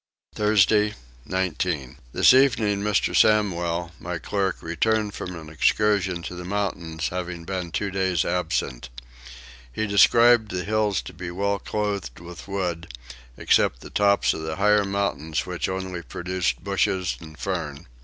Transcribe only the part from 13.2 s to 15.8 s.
except the tops of the higher mountains which